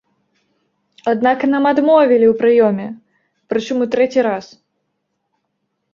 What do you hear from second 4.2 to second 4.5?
раз.